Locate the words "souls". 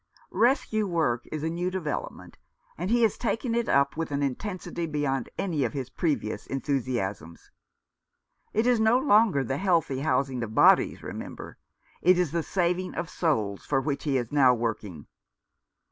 13.11-13.63